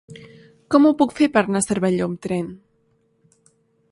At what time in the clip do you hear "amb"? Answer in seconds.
2.09-2.19